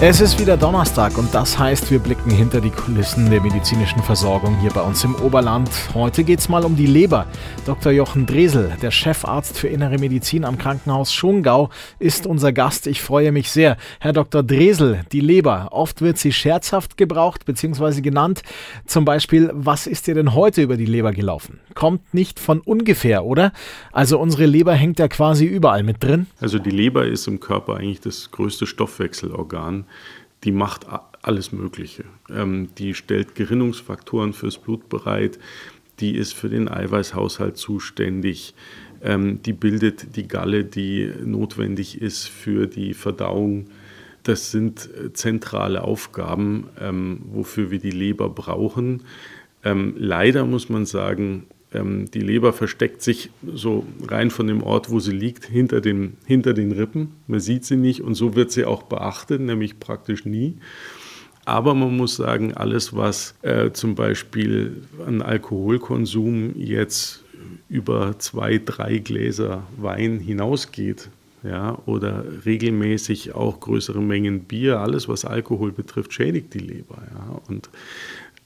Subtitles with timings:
[0.00, 4.58] Es ist wieder Donnerstag und das heißt, wir blicken hinter die Kulissen der medizinischen Versorgung
[4.58, 5.70] hier bei uns im Oberland.
[5.94, 7.26] Heute geht es mal um die Leber.
[7.64, 7.92] Dr.
[7.92, 11.70] Jochen Dresel, der Chefarzt für Innere Medizin am Krankenhaus Schongau,
[12.00, 12.88] ist unser Gast.
[12.88, 13.76] Ich freue mich sehr.
[14.00, 14.42] Herr Dr.
[14.42, 18.00] Dresel, die Leber, oft wird sie scherzhaft gebraucht bzw.
[18.00, 18.42] genannt.
[18.86, 21.60] Zum Beispiel, was ist dir denn heute über die Leber gelaufen?
[21.84, 23.52] Kommt nicht von ungefähr, oder?
[23.92, 26.26] Also unsere Leber hängt ja quasi überall mit drin.
[26.40, 29.84] Also die Leber ist im Körper eigentlich das größte Stoffwechselorgan
[30.44, 30.86] die macht
[31.22, 32.04] alles Mögliche.
[32.30, 35.38] Ähm, die stellt Gerinnungsfaktoren fürs Blut bereit,
[36.00, 38.54] die ist für den Eiweißhaushalt zuständig,
[39.02, 43.66] ähm, die bildet die Galle, die notwendig ist für die Verdauung.
[44.22, 49.02] Das sind äh, zentrale Aufgaben, ähm, wofür wir die Leber brauchen.
[49.62, 54.90] Ähm, leider muss man sagen, ähm, die Leber versteckt sich so rein von dem Ort,
[54.90, 57.12] wo sie liegt, hinter, dem, hinter den Rippen.
[57.26, 60.56] Man sieht sie nicht und so wird sie auch beachtet, nämlich praktisch nie.
[61.44, 67.24] Aber man muss sagen, alles, was äh, zum Beispiel an Alkoholkonsum jetzt
[67.68, 71.10] über zwei, drei Gläser Wein hinausgeht,
[71.42, 77.02] ja, oder regelmäßig auch größere Mengen Bier, alles, was Alkohol betrifft, schädigt die Leber.
[77.12, 77.42] Ja.
[77.48, 77.68] Und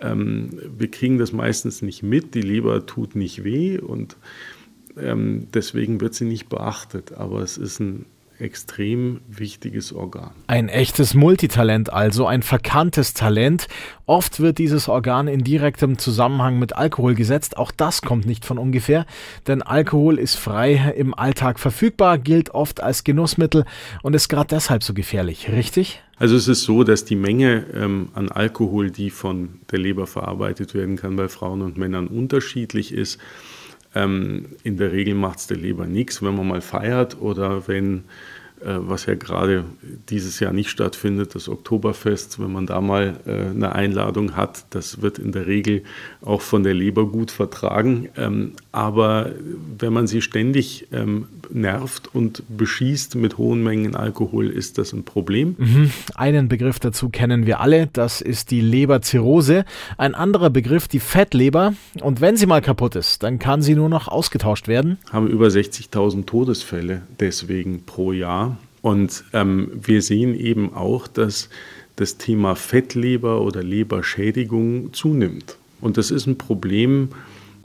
[0.01, 4.17] ähm, wir kriegen das meistens nicht mit, die Leber tut nicht weh und
[4.97, 7.13] ähm, deswegen wird sie nicht beachtet.
[7.13, 8.07] Aber es ist ein
[8.41, 10.31] extrem wichtiges Organ.
[10.47, 13.69] Ein echtes Multitalent also, ein verkanntes Talent.
[14.07, 17.57] Oft wird dieses Organ in direktem Zusammenhang mit Alkohol gesetzt.
[17.57, 19.07] Auch das kommt nicht von ungefähr,
[19.47, 23.65] denn Alkohol ist frei im Alltag verfügbar, gilt oft als Genussmittel
[24.03, 26.03] und ist gerade deshalb so gefährlich, richtig?
[26.17, 30.75] Also es ist so, dass die Menge ähm, an Alkohol, die von der Leber verarbeitet
[30.75, 33.19] werden kann, bei Frauen und Männern unterschiedlich ist.
[33.99, 38.05] Ähm, in der Regel macht es der Leber nichts, wenn man mal feiert oder wenn
[38.65, 39.65] was ja gerade
[40.09, 45.03] dieses Jahr nicht stattfindet, das Oktoberfest, wenn man da mal äh, eine Einladung hat, das
[45.03, 45.83] wird in der Regel
[46.23, 48.09] auch von der Leber gut vertragen.
[48.17, 49.33] Ähm, aber
[49.79, 55.05] wenn man sie ständig ähm, nervt und beschießt mit hohen Mengen Alkohol, ist das ein
[55.05, 55.57] Problem.
[55.59, 55.91] Mhm.
[56.15, 59.65] Einen Begriff dazu kennen wir alle, das ist die Leberzirrhose.
[59.97, 61.75] Ein anderer Begriff, die Fettleber.
[62.01, 64.99] Und wenn sie mal kaputt ist, dann kann sie nur noch ausgetauscht werden.
[65.11, 68.48] Haben über 60.000 Todesfälle deswegen pro Jahr.
[68.83, 71.49] Und ähm, wir sehen eben auch, dass
[71.97, 75.57] das Thema Fettleber oder Leberschädigung zunimmt.
[75.81, 77.09] Und das ist ein Problem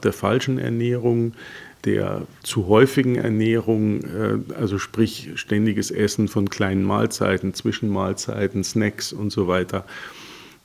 [0.02, 1.34] der falschen Ernährung,
[1.84, 9.30] der zu häufigen Ernährung, äh, also sprich ständiges Essen von kleinen Mahlzeiten, Zwischenmahlzeiten, Snacks und
[9.30, 9.84] so weiter.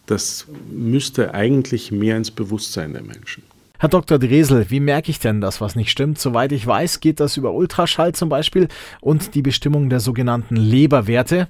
[0.06, 3.44] Das müsste eigentlich mehr ins Bewusstsein der Menschen.
[3.82, 4.20] Herr Dr.
[4.20, 6.20] Dresel, wie merke ich denn das, was nicht stimmt?
[6.20, 8.68] Soweit ich weiß, geht das über Ultraschall zum Beispiel
[9.00, 11.48] und die Bestimmung der sogenannten Leberwerte.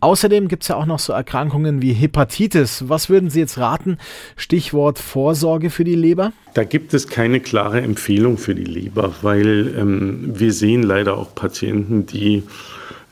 [0.00, 2.88] Außerdem gibt es ja auch noch so Erkrankungen wie Hepatitis.
[2.88, 3.98] Was würden Sie jetzt raten?
[4.36, 6.32] Stichwort Vorsorge für die Leber?
[6.54, 11.34] Da gibt es keine klare Empfehlung für die Leber, weil ähm, wir sehen leider auch
[11.34, 12.42] Patienten, die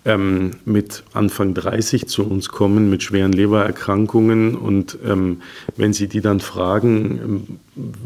[0.05, 5.41] ähm, mit Anfang 30 zu uns kommen mit schweren Lebererkrankungen und ähm,
[5.77, 7.59] wenn Sie die dann fragen, ähm,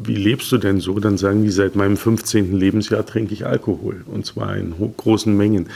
[0.04, 2.56] wie lebst du denn so, dann sagen die, seit meinem 15.
[2.56, 5.68] Lebensjahr trinke ich Alkohol und zwar in großen Mengen.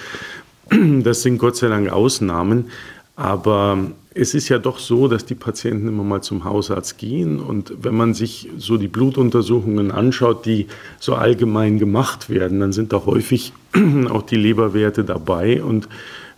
[1.03, 2.71] Das sind Gott sei Dank Ausnahmen,
[3.17, 3.79] aber
[4.15, 7.95] es ist ja doch so, dass die Patienten immer mal zum Hausarzt gehen und wenn
[7.95, 10.67] man sich so die Blutuntersuchungen anschaut, die
[11.01, 13.53] so allgemein gemacht werden, dann sind da häufig
[14.11, 15.89] auch die Leberwerte dabei und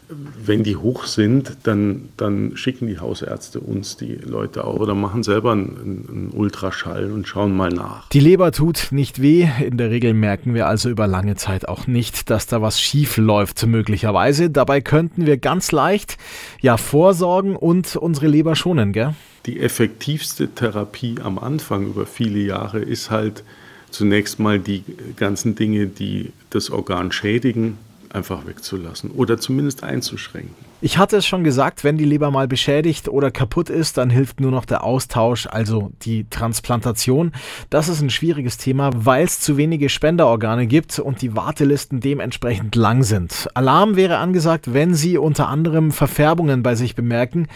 [0.09, 5.23] wenn die hoch sind, dann, dann schicken die Hausärzte uns die Leute auch oder machen
[5.23, 8.09] selber einen, einen, Ultraschall und schauen mal nach.
[8.11, 9.49] Die Leber tut nicht weh.
[9.65, 13.17] In der Regel merken wir also über lange Zeit auch nicht, dass da was schief
[13.17, 14.51] läuft, möglicherweise.
[14.51, 16.19] Dabei könnten wir ganz leicht
[16.61, 19.15] ja vorsorgen und unsere Leber schonen, gell?
[19.47, 23.45] Die effektivste Therapie am Anfang über viele Jahre ist halt
[23.91, 24.83] zunächst mal die
[25.17, 27.79] ganzen Dinge, die das Organ schädigen,
[28.15, 30.55] einfach wegzulassen oder zumindest einzuschränken.
[30.81, 34.41] Ich hatte es schon gesagt, wenn die Leber mal beschädigt oder kaputt ist, dann hilft
[34.41, 37.33] nur noch der Austausch, also die Transplantation.
[37.71, 42.77] Das ist ein schwieriges Thema, weil es zu wenige Spenderorgane gibt und die Wartelisten dementsprechend
[42.77, 43.49] lang sind.
[43.55, 47.49] Alarm wäre angesagt, wenn Sie unter anderem Verfärbungen bei sich bemerken.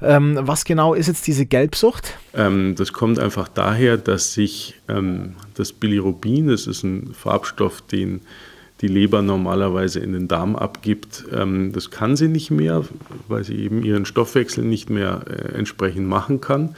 [0.00, 2.14] Ähm, was genau ist jetzt diese Gelbsucht?
[2.34, 8.20] Ähm, das kommt einfach daher, dass sich ähm, das Bilirubin, das ist ein Farbstoff, den
[8.80, 11.24] die Leber normalerweise in den Darm abgibt.
[11.32, 12.84] Ähm, das kann sie nicht mehr,
[13.28, 16.74] weil sie eben ihren Stoffwechsel nicht mehr äh, entsprechend machen kann.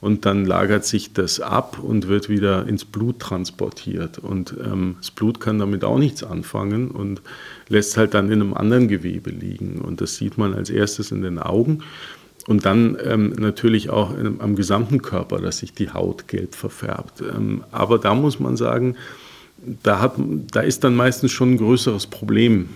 [0.00, 4.18] Und dann lagert sich das ab und wird wieder ins Blut transportiert.
[4.18, 7.20] Und ähm, das Blut kann damit auch nichts anfangen und
[7.68, 9.82] lässt halt dann in einem anderen Gewebe liegen.
[9.82, 11.82] Und das sieht man als erstes in den Augen.
[12.46, 17.20] Und dann ähm, natürlich auch am gesamten Körper, dass sich die Haut gelb verfärbt.
[17.20, 18.96] Ähm, aber da muss man sagen,
[19.82, 20.14] da, hat,
[20.52, 22.68] da ist dann meistens schon ein größeres Problem,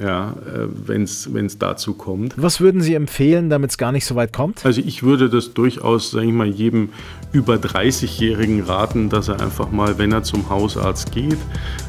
[0.00, 2.34] ja, äh, wenn es dazu kommt.
[2.36, 4.64] Was würden Sie empfehlen, damit es gar nicht so weit kommt?
[4.64, 6.90] Also ich würde das durchaus, sage ich mal, jedem
[7.32, 11.38] über 30-Jährigen raten, dass er einfach mal, wenn er zum Hausarzt geht,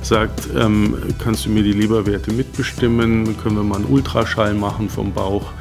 [0.01, 5.13] sagt, ähm, kannst du mir die Leberwerte mitbestimmen, können wir mal einen Ultraschall machen vom
[5.13, 5.51] Bauch.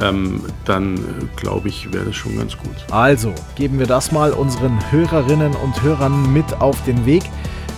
[0.00, 1.00] Ähm, dann
[1.34, 2.76] glaube ich, wäre das schon ganz gut.
[2.90, 7.24] Also geben wir das mal unseren Hörerinnen und Hörern mit auf den Weg.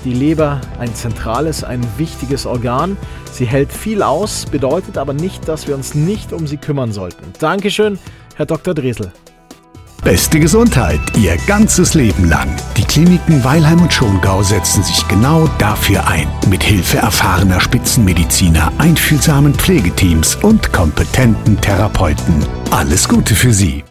[0.05, 2.97] Die Leber ein zentrales, ein wichtiges Organ.
[3.33, 7.33] Sie hält viel aus, bedeutet aber nicht, dass wir uns nicht um sie kümmern sollten.
[7.39, 7.99] Dankeschön,
[8.37, 8.75] Herr Dr.
[8.75, 9.13] Dresel.
[10.03, 12.49] Beste Gesundheit Ihr ganzes Leben lang.
[12.77, 16.27] Die Kliniken Weilheim und Schongau setzen sich genau dafür ein.
[16.49, 22.47] Mit Hilfe erfahrener Spitzenmediziner, einfühlsamen Pflegeteams und kompetenten Therapeuten.
[22.71, 23.85] Alles Gute für Sie.